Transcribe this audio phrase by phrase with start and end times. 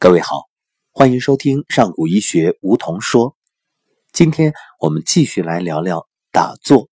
[0.00, 0.48] 各位好，
[0.92, 3.36] 欢迎收听上古医学梧桐说。
[4.12, 6.88] 今天我们继续来聊聊打坐。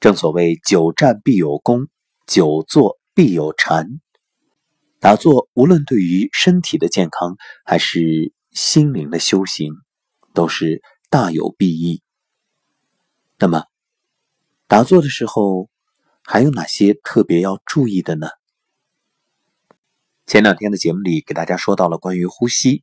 [0.00, 1.88] 正所谓久站必有功，
[2.26, 4.00] 久坐必有禅。
[4.98, 9.74] 打坐无论对于身体的健康，还是心灵的修行，
[10.32, 10.80] 都是
[11.10, 12.00] 大有裨益。
[13.38, 13.64] 那么，
[14.66, 15.68] 打坐的时候
[16.22, 18.26] 还有哪些特别要注意的呢？
[20.26, 22.82] 前两天的节目里给大家说到了关于呼吸，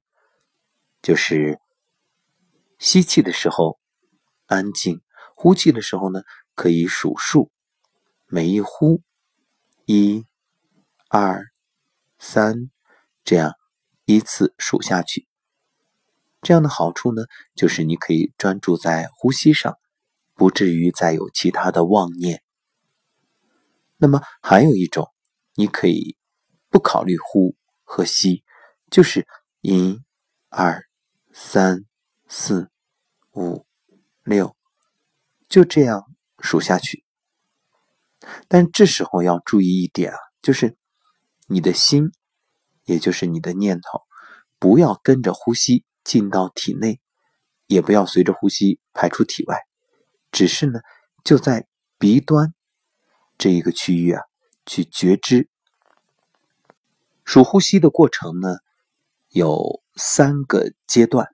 [1.01, 1.59] 就是
[2.79, 3.77] 吸气的时候
[4.45, 5.01] 安静，
[5.35, 6.21] 呼气的时候呢
[6.55, 7.51] 可以数数，
[8.27, 9.01] 每一呼
[9.85, 10.25] 一、
[11.09, 11.43] 二、
[12.17, 12.71] 三，
[13.25, 13.51] 这样
[14.05, 15.27] 依次数下去。
[16.41, 19.77] 这样的好处呢，就是你可以专注在呼吸上，
[20.33, 22.41] 不至于再有其他的妄念。
[23.97, 25.09] 那么还有一种，
[25.55, 26.15] 你可以。
[26.73, 28.43] 不考虑呼和吸，
[28.89, 29.27] 就是
[29.61, 30.01] 一、
[30.49, 30.83] 二、
[31.31, 31.85] 三、
[32.27, 32.71] 四、
[33.33, 33.67] 五、
[34.23, 34.57] 六，
[35.47, 36.03] 就这样
[36.39, 37.05] 数下去。
[38.47, 40.75] 但这时候要注意一点啊，就是
[41.45, 42.11] 你的心，
[42.85, 44.01] 也就是你的念头，
[44.57, 46.99] 不要跟着呼吸进到体内，
[47.67, 49.59] 也不要随着呼吸排出体外，
[50.31, 50.79] 只是呢，
[51.23, 51.67] 就在
[51.99, 52.55] 鼻端
[53.37, 54.23] 这一个区域啊，
[54.65, 55.51] 去觉知。
[57.25, 58.57] 数呼吸的过程呢，
[59.29, 61.27] 有三个阶段。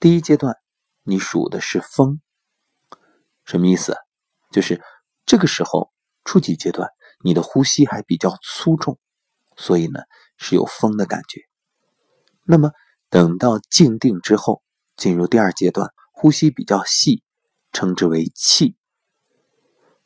[0.00, 0.56] 第一阶段，
[1.02, 2.20] 你数的是风，
[3.44, 3.96] 什么意思？
[4.50, 4.82] 就是
[5.26, 5.92] 这个时候
[6.24, 6.90] 初级阶段，
[7.22, 8.98] 你的呼吸还比较粗重，
[9.56, 10.00] 所以呢
[10.36, 11.42] 是有风的感觉。
[12.44, 12.72] 那么
[13.08, 14.62] 等到静定之后，
[14.96, 17.22] 进入第二阶段，呼吸比较细，
[17.72, 18.76] 称之为气。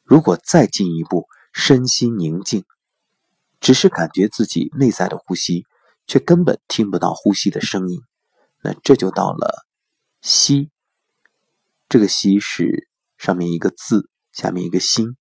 [0.03, 2.65] 如果再进一步，身心宁静。
[3.61, 5.67] 只是感觉自己内在的呼吸，
[6.07, 8.01] 却根本听不到呼吸的声音，
[8.63, 9.67] 那这就到了
[10.21, 10.71] 息。
[11.89, 15.17] 这个息是上面一个字，下面一个心。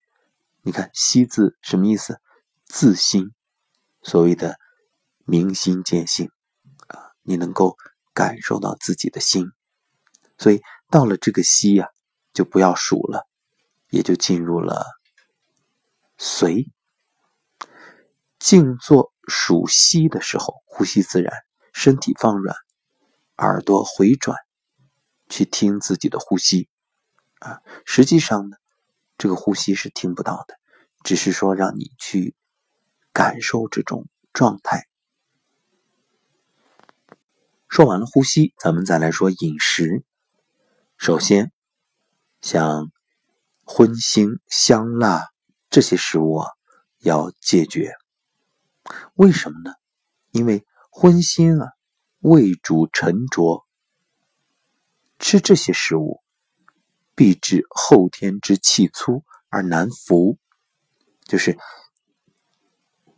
[0.61, 2.19] 你看息字什么意思？
[2.65, 3.31] 自心，
[4.01, 4.57] 所谓的
[5.25, 6.31] 明心见性
[6.87, 7.77] 啊，你能够
[8.13, 9.51] 感受到自己的心。
[10.37, 11.89] 所以到了这个息呀，
[12.33, 13.27] 就不要数了，
[13.89, 14.85] 也就进入了
[16.17, 16.71] 随。
[18.45, 21.33] 静坐数息的时候，呼吸自然，
[21.73, 22.55] 身体放软，
[23.37, 24.37] 耳朵回转，
[25.27, 26.69] 去听自己的呼吸。
[27.39, 28.57] 啊，实际上呢，
[29.17, 30.59] 这个呼吸是听不到的，
[31.03, 32.35] 只是说让你去
[33.11, 34.85] 感受这种状态。
[37.67, 40.03] 说完了呼吸，咱们再来说饮食。
[40.99, 41.51] 首先，
[42.41, 42.91] 像
[43.63, 45.29] 荤腥、香辣
[45.71, 46.51] 这些食物啊，
[46.99, 47.95] 要戒绝。
[49.15, 49.73] 为什么呢？
[50.31, 51.71] 因为荤腥啊，
[52.19, 53.65] 味主沉着，
[55.17, 56.21] 吃这些食物
[57.15, 60.37] 必致后天之气粗而难服。
[61.23, 61.57] 就是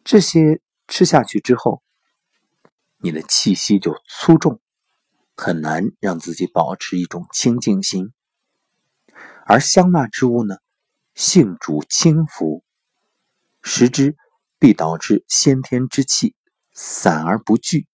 [0.03, 1.84] 这些吃下去之后，
[2.99, 4.61] 你的气息就粗重，
[5.35, 8.13] 很难让自己保持一种清净心。
[9.45, 10.57] 而香辣之物呢，
[11.13, 12.63] 性主轻浮，
[13.61, 14.16] 食之。
[14.59, 16.35] 必导致先天之气
[16.73, 17.88] 散而不聚。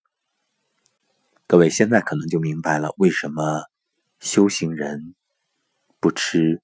[1.46, 3.64] 各位现在可能就明白了，为什么
[4.18, 5.14] 修行人
[6.00, 6.62] 不吃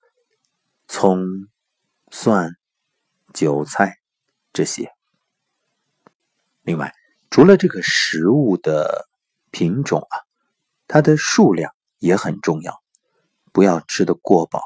[0.88, 1.22] 葱、
[2.10, 2.56] 蒜、
[3.34, 3.98] 韭菜
[4.52, 4.90] 这些。
[6.62, 6.94] 另外，
[7.30, 9.08] 除了这个食物的
[9.50, 10.16] 品种啊，
[10.88, 12.82] 它的数量也很重要，
[13.52, 14.62] 不要吃的过饱，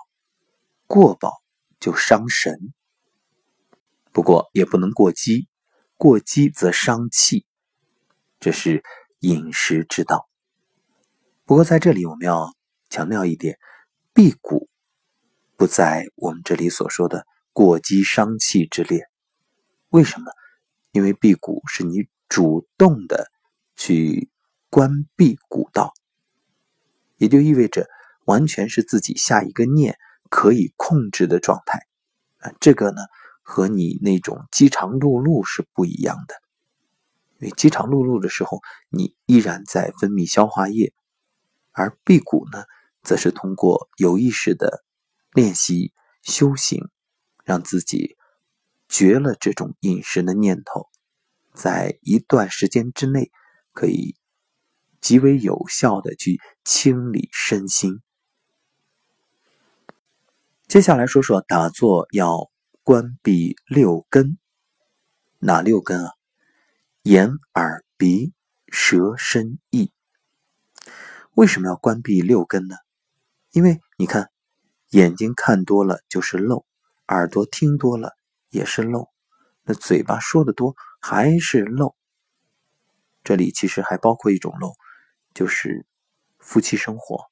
[0.86, 1.42] 过饱
[1.80, 2.72] 就伤神。
[4.14, 5.48] 不过也不能过饥，
[5.96, 7.44] 过饥则伤气，
[8.38, 8.84] 这是
[9.18, 10.28] 饮食之道。
[11.44, 12.54] 不过在这里我们要
[12.88, 13.58] 强调一点，
[14.12, 14.68] 辟谷
[15.56, 19.08] 不在我们这里所说的过饥伤气之列。
[19.88, 20.30] 为什么？
[20.92, 23.32] 因为辟谷是你主动的
[23.74, 24.30] 去
[24.70, 25.92] 关闭谷道，
[27.16, 27.88] 也就意味着
[28.26, 29.98] 完全是自己下一个念
[30.30, 31.80] 可以控制的状态
[32.38, 33.02] 啊，这个呢？
[33.46, 36.34] 和你那种饥肠辘辘是不一样的，
[37.38, 40.94] 因为饥肠辘辘的时候，你依然在分泌消化液，
[41.70, 42.64] 而辟谷呢，
[43.02, 44.82] 则是通过有意识的
[45.32, 45.92] 练习
[46.22, 46.88] 修行，
[47.44, 48.16] 让自己
[48.88, 50.88] 绝了这种饮食的念头，
[51.52, 53.30] 在一段时间之内，
[53.74, 54.16] 可以
[55.02, 58.00] 极为有效的去清理身心。
[60.66, 62.53] 接下来说说打坐要。
[62.86, 64.36] 关闭六根，
[65.38, 66.12] 哪六根啊？
[67.04, 68.34] 眼、耳、鼻、
[68.68, 69.90] 舌、身、意。
[71.32, 72.76] 为什么要关闭六根呢？
[73.52, 74.30] 因为你看，
[74.90, 76.66] 眼睛看多了就是漏，
[77.08, 78.18] 耳朵听多了
[78.50, 79.08] 也是漏，
[79.62, 81.96] 那嘴巴说的多还是漏。
[83.22, 84.74] 这里其实还包括一种漏，
[85.32, 85.86] 就是
[86.38, 87.30] 夫妻生活。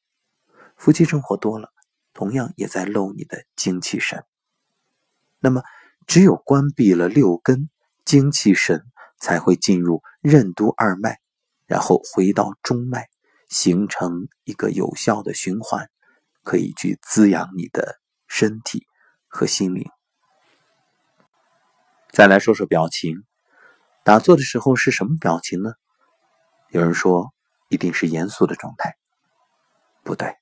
[0.78, 1.68] 夫妻生活多了，
[2.14, 4.24] 同样也在漏你的精气神。
[5.42, 5.62] 那么，
[6.06, 7.68] 只有关闭了六根，
[8.04, 8.84] 精气神
[9.18, 11.18] 才会进入任督二脉，
[11.66, 13.08] 然后回到中脉，
[13.48, 15.90] 形成一个有效的循环，
[16.44, 17.98] 可以去滋养你的
[18.28, 18.86] 身体
[19.26, 19.84] 和心灵。
[22.12, 23.24] 再来说说表情，
[24.04, 25.72] 打坐的时候是什么表情呢？
[26.70, 27.34] 有人说
[27.68, 28.94] 一定是严肃的状态，
[30.04, 30.36] 不对。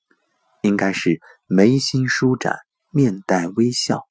[0.61, 2.59] 应该是眉心舒展，
[2.91, 4.07] 面带微笑，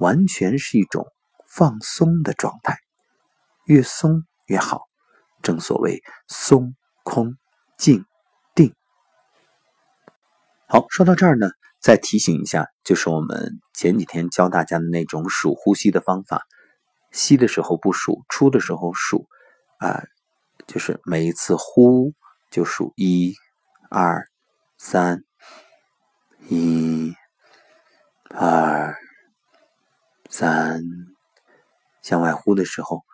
[0.00, 1.06] 完全是一种
[1.46, 2.78] 放松的状态，
[3.66, 4.88] 越松越好。
[5.42, 7.36] 正所谓松、空、
[7.78, 8.04] 静、
[8.54, 8.74] 定。
[10.66, 11.50] 好，说到这儿呢，
[11.80, 16.42] 再提醒一下，就是我们前几天教大家的那种数呼吸的方法：
[17.12, 19.26] 吸的时候不数，出的时候数，
[19.78, 20.02] 啊，
[20.66, 22.12] 就是每一次呼
[22.50, 23.34] 就数一、
[23.90, 24.26] 二、
[24.78, 25.22] 三。
[26.48, 27.14] 一、
[28.30, 28.96] 二、
[30.30, 30.82] 三，
[32.00, 33.04] 向外呼的时候，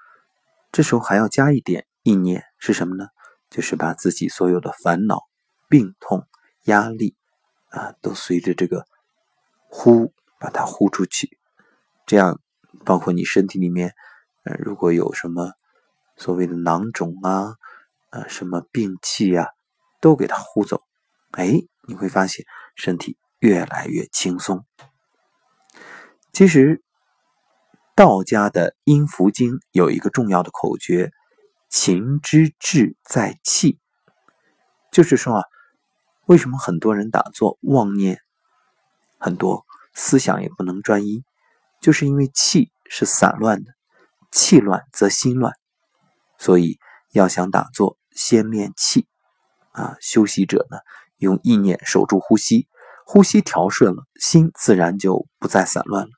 [0.71, 3.09] 这时候还要加一点意念，是什么呢？
[3.51, 5.23] 就是把自己所有的烦恼、
[5.69, 6.27] 病痛、
[6.65, 7.17] 压力
[7.71, 8.87] 啊，都随着这个
[9.69, 11.39] 呼把它呼出去。
[12.05, 12.41] 这样，
[12.85, 13.95] 包括你身体里面，
[14.45, 15.53] 呃，如果有什么
[16.17, 17.57] 所谓的囊肿啊，
[18.11, 19.49] 呃，什么病气啊，
[20.01, 20.83] 都给它呼走。
[21.33, 21.53] 哎，
[21.89, 22.45] 你会发现
[22.77, 23.19] 身体。
[23.39, 24.65] 越来越轻松。
[26.33, 26.83] 其实，
[27.97, 31.13] 道家的《阴符经》有一个重要的口诀
[31.71, 33.79] ：“情之志在气。”
[34.93, 35.43] 就是说啊，
[36.27, 38.21] 为什么很多人打坐妄念
[39.17, 39.65] 很多，
[39.95, 41.25] 思想也不能专一，
[41.81, 43.73] 就是因为气是散乱的，
[44.31, 45.55] 气乱则心乱。
[46.39, 46.79] 所以
[47.13, 49.07] 要想打坐，先练气
[49.73, 49.97] 啊。
[50.03, 50.77] 修习者呢，
[51.17, 52.69] 用意念守住呼吸。
[53.07, 56.11] 呼吸调顺了，心自然就不再散乱了。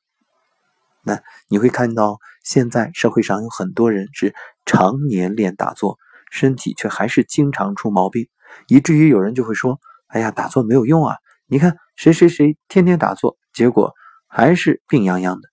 [1.04, 4.34] 那你会看到，现在社会上有很多人是
[4.66, 5.98] 常年练打坐，
[6.30, 8.28] 身体却还是经常出毛病，
[8.66, 11.16] 以至于有人就会说：“哎呀，打坐没有用啊！
[11.46, 13.94] 你看谁谁谁天天打坐，结果
[14.26, 15.48] 还是病殃殃的。”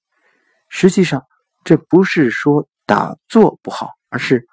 [0.68, 1.24] 实际上，
[1.64, 4.48] 这不是说打坐不好，而是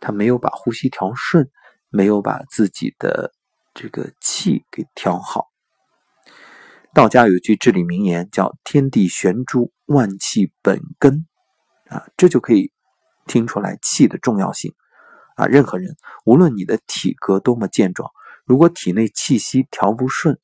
[0.00, 1.48] 他没有把呼吸调顺，
[1.88, 3.32] 没有把自己的
[3.72, 5.46] 这个气给调好。
[6.92, 11.26] 道家有句至理名言，叫“天地玄珠，万气本根”，
[11.88, 12.72] 啊，这就可以
[13.26, 14.74] 听出来气的重要性。
[15.36, 15.96] 啊，任何人，
[16.26, 18.10] 无论你的体格多么健壮，
[18.44, 20.38] 如果体内气息调不顺，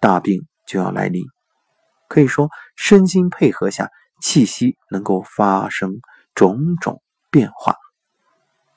[0.00, 1.22] 大病就要来临。
[2.08, 3.90] 可以说，身心配合下，
[4.22, 6.00] 气息能够发生
[6.34, 7.76] 种种变化。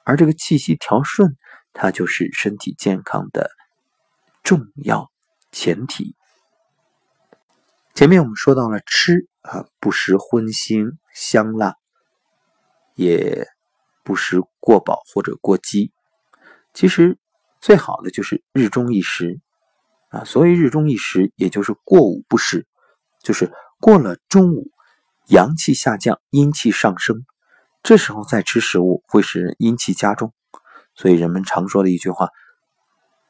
[0.03, 1.37] 而这个气息调顺，
[1.71, 3.49] 它就是身体健康的
[4.43, 5.09] 重要
[5.51, 6.15] 前提。
[7.93, 11.75] 前面我们说到了吃啊，不食荤腥香辣，
[12.95, 13.47] 也
[14.03, 15.93] 不食过饱或者过饥。
[16.73, 17.17] 其实
[17.61, 19.39] 最好的就是日中一食
[20.09, 20.25] 啊。
[20.25, 22.67] 所谓日中一食，也就是过午不食，
[23.23, 24.69] 就是过了中午，
[25.27, 27.25] 阳气下降，阴气上升，
[27.81, 30.33] 这时候再吃食物会使人阴气加重。
[30.93, 32.29] 所以人们常说的一句话：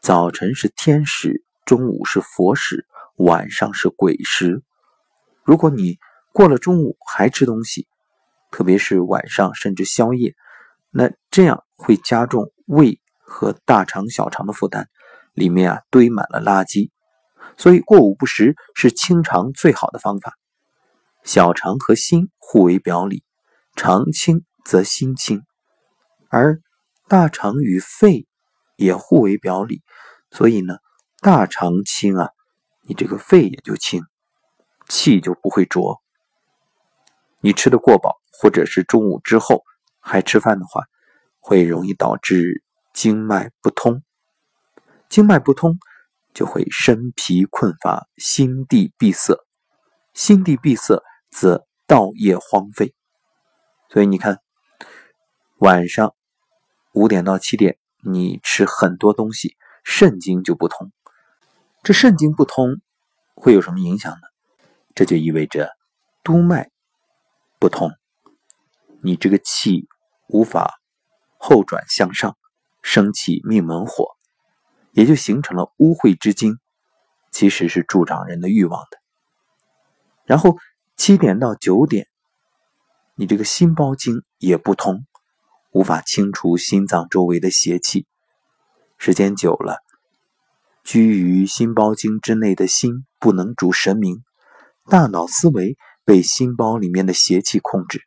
[0.01, 2.87] 早晨是天时，中午是佛时。
[3.17, 4.61] 晚上是鬼时，
[5.43, 5.97] 如果你
[6.37, 7.87] 过了中午还吃东西，
[8.51, 10.35] 特别是晚上甚至宵夜，
[10.91, 14.85] 那这样会加重胃和大肠、小肠的负担，
[15.33, 16.91] 里面啊堆满了垃圾。
[17.57, 20.37] 所以过午不食是清肠最好的方法。
[21.23, 23.23] 小肠和心互为表里，
[23.75, 25.41] 肠清则心清，
[26.29, 26.61] 而
[27.07, 28.27] 大肠与肺
[28.75, 29.81] 也互为表里，
[30.29, 30.77] 所以呢，
[31.19, 32.29] 大肠清啊。
[32.83, 34.03] 你这个肺也就清，
[34.87, 35.99] 气就不会浊。
[37.41, 39.63] 你吃的过饱，或者是中午之后
[39.99, 40.83] 还吃饭的话，
[41.39, 42.63] 会容易导致
[42.93, 44.01] 经脉不通。
[45.09, 45.77] 经脉不通，
[46.33, 49.37] 就会身疲困乏，心地闭塞。
[50.13, 52.95] 心地闭塞，则道业荒废。
[53.89, 54.41] 所以你看，
[55.59, 56.15] 晚上
[56.93, 60.91] 五点到七点，你吃很多东西，肾经就不通。
[61.83, 62.81] 这肾经不通
[63.35, 64.27] 会有什么影响呢？
[64.95, 65.69] 这就意味着
[66.23, 66.71] 督脉
[67.59, 67.91] 不通，
[69.01, 69.87] 你这个气
[70.27, 70.79] 无法
[71.37, 72.37] 后转向上，
[72.83, 74.15] 升起命门火，
[74.91, 76.59] 也就形成了污秽之精，
[77.31, 78.99] 其实是助长人的欲望的。
[80.25, 80.57] 然后
[80.95, 82.07] 七点到九点，
[83.15, 85.05] 你这个心包经也不通，
[85.71, 88.05] 无法清除心脏周围的邪气，
[88.99, 89.79] 时间久了，
[90.83, 94.23] 居于心包经之内的心不能主神明，
[94.85, 95.75] 大脑思维
[96.07, 98.01] 被心包里面的邪气控制。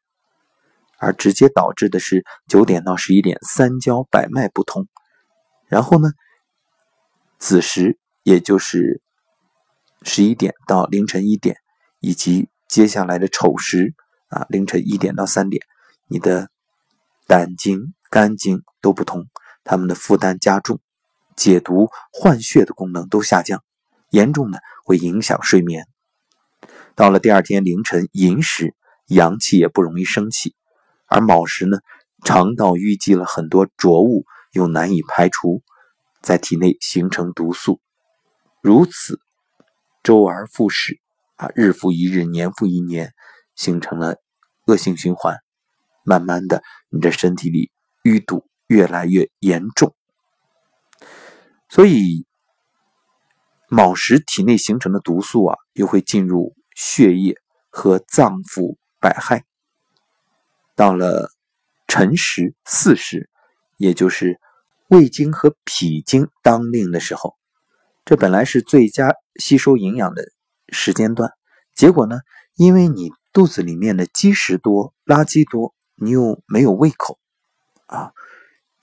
[1.02, 4.87] 而直接导致的是九点到十一点三焦百脉不通，
[5.66, 6.11] 然后呢，
[7.38, 9.00] 子时也就是
[10.02, 11.57] 十一点到凌晨一点，
[12.00, 13.95] 以及接下来的丑时
[14.28, 15.62] 啊凌晨一点到三点，
[16.07, 16.50] 你的
[17.26, 19.26] 胆经、肝经都不通，
[19.64, 20.80] 他们的负担加重，
[21.35, 23.64] 解毒换血的功能都下降，
[24.11, 25.88] 严重的会影响睡眠。
[27.00, 28.75] 到了第二天凌晨寅时，
[29.07, 30.54] 阳气也不容易升起。
[31.07, 31.78] 而卯时呢，
[32.26, 35.62] 肠道淤积了很多浊物，又难以排除，
[36.21, 37.80] 在体内形成毒素，
[38.61, 39.19] 如此
[40.02, 41.00] 周而复始，
[41.37, 43.14] 啊，日复一日，年复一年，
[43.57, 44.16] 形成了
[44.66, 45.38] 恶性循环。
[46.04, 47.71] 慢慢的，你的身体里
[48.04, 49.95] 淤堵越来越严重，
[51.71, 52.26] 所以
[53.71, 59.44] 卯时体内形成的毒素啊，又会进入血液和脏腑百害。
[60.75, 61.30] 到了
[61.87, 63.28] 辰时、巳时，
[63.76, 64.40] 也就是
[64.88, 67.37] 胃经和脾经当令的时候，
[68.06, 70.25] 这本来是最佳吸收营养的
[70.70, 71.30] 时间段。
[71.75, 72.20] 结果呢，
[72.54, 77.18] 因为你肚子里面的积食多、垃圾多，你又没有胃口
[77.84, 78.12] 啊。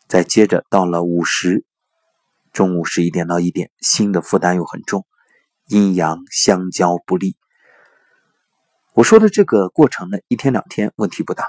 [0.07, 1.65] 再接着到了午时，
[2.53, 5.07] 中午十一点到一点，心的负担又很重，
[5.65, 7.35] 阴阳相交不利。
[8.97, 11.45] 我说的这个过程呢，一天两天问题不大。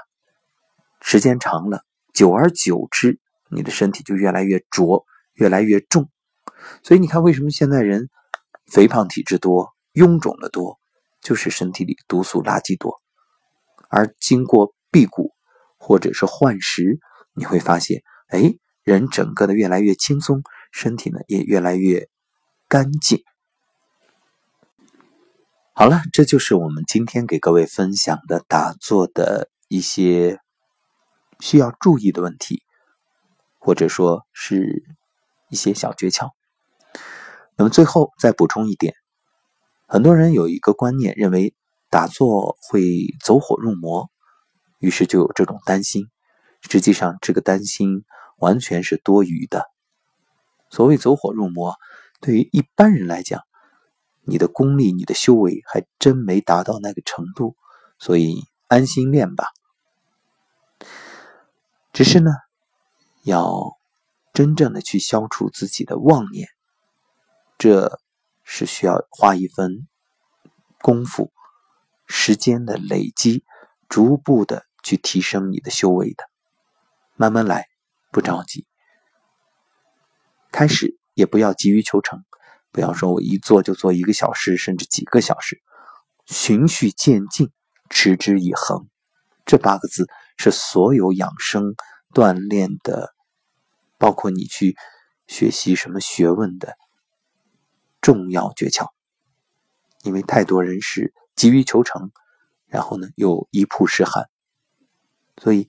[1.01, 5.03] 时间长了，久而久之，你的身体就越来越浊，
[5.33, 6.11] 越来越重。
[6.83, 8.07] 所以你看，为什么现在人
[8.71, 10.79] 肥胖体质多、臃肿的多，
[11.21, 13.01] 就是身体里毒素垃圾多。
[13.89, 15.31] 而经过辟谷
[15.79, 16.99] 或者是换食，
[17.33, 18.53] 你会发现，哎，
[18.83, 22.09] 人整个的越来越轻松，身体呢也越来越
[22.67, 23.23] 干净。
[25.79, 30.37] 好了，这就是我们今天给各位分享的打坐的一些。
[31.39, 32.63] 需要注意的问题，
[33.59, 34.83] 或者说是
[35.49, 36.31] 一些小诀窍。
[37.55, 38.93] 那么最后再补充一点，
[39.87, 41.55] 很多人有一个观念，认为
[41.89, 44.09] 打坐会走火入魔，
[44.79, 46.07] 于是就有这种担心。
[46.69, 48.03] 实际上，这个担心
[48.37, 49.63] 完全是多余的。
[50.69, 51.77] 所谓走火入魔，
[52.19, 53.43] 对于一般人来讲，
[54.29, 57.55] 你的功力、你的修为还真没达到那个程度，
[57.97, 59.45] 所以安心练吧。
[61.91, 62.31] 只是呢，
[63.23, 63.77] 要
[64.33, 66.47] 真正的去消除自己的妄念，
[67.57, 67.99] 这
[68.43, 69.87] 是需要花一分
[70.81, 71.31] 功夫、
[72.07, 73.43] 时间的累积，
[73.89, 76.23] 逐步的去提升你的修为的。
[77.15, 77.65] 慢慢来，
[78.11, 78.65] 不着急。
[80.51, 82.23] 开始也不要急于求成，
[82.71, 85.61] 不要说我一做就做一个小时，甚至几个小时，
[86.25, 87.51] 循序渐进，
[87.89, 88.87] 持之以恒。
[89.45, 90.07] 这八个字
[90.37, 91.73] 是所有养生
[92.13, 93.13] 锻炼的，
[93.97, 94.75] 包括你去
[95.27, 96.77] 学习什么学问的
[98.01, 98.87] 重要诀窍。
[100.03, 102.11] 因为太多人是急于求成，
[102.67, 104.29] 然后呢又一曝十寒，
[105.41, 105.67] 所以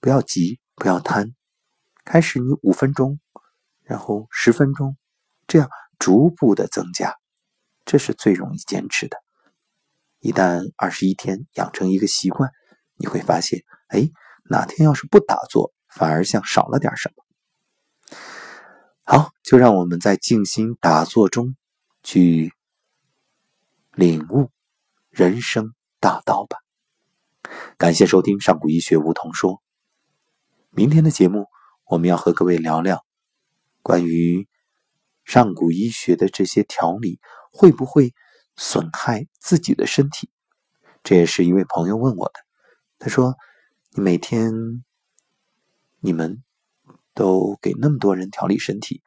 [0.00, 1.34] 不要急，不要贪。
[2.04, 3.20] 开始你五分钟，
[3.84, 4.96] 然后十分钟，
[5.46, 7.14] 这样逐步的增加，
[7.84, 9.16] 这是最容易坚持的。
[10.18, 12.50] 一旦二十一天养成一个习惯。
[13.02, 14.10] 你会发现，哎，
[14.44, 18.18] 哪天要是不打坐，反而像少了点什么。
[19.04, 21.56] 好，就让我们在静心打坐中
[22.02, 22.52] 去
[23.92, 24.50] 领悟
[25.08, 26.58] 人生大道吧。
[27.78, 29.62] 感谢收听上古医学梧桐说。
[30.68, 31.46] 明天的节目，
[31.86, 33.02] 我们要和各位聊聊
[33.80, 34.46] 关于
[35.30, 37.20] 上古医学的这些调理
[37.52, 38.12] 会不会
[38.56, 40.28] 损害自己的身体。
[41.04, 42.32] 这也是一位朋友问我的。
[42.98, 43.36] 他说
[43.94, 44.82] ：“你每天，
[46.00, 46.42] 你们
[47.14, 49.04] 都给那么多人调理身体，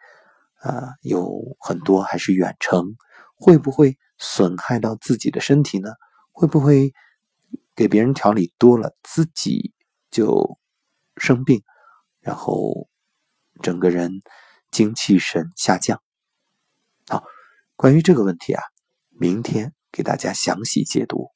[0.61, 2.95] 啊，有很多还是远程，
[3.35, 5.89] 会不会损害到自己的身体呢？
[6.31, 6.93] 会不会
[7.75, 9.73] 给别人调理多了，自己
[10.09, 10.57] 就
[11.17, 11.61] 生病，
[12.21, 12.87] 然后
[13.61, 14.21] 整个人
[14.71, 16.01] 精气神下降？”
[17.75, 18.63] 关于这个问题啊，
[19.09, 21.32] 明天给大家详细解读。